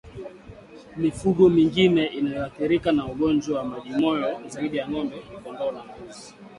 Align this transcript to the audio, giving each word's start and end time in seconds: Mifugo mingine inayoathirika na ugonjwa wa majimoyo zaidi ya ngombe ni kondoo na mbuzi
Mifugo 0.97 1.49
mingine 1.49 2.05
inayoathirika 2.05 2.91
na 2.91 3.05
ugonjwa 3.07 3.57
wa 3.59 3.65
majimoyo 3.65 4.41
zaidi 4.47 4.77
ya 4.77 4.89
ngombe 4.89 5.15
ni 5.15 5.37
kondoo 5.43 5.71
na 5.71 5.83
mbuzi 5.83 6.33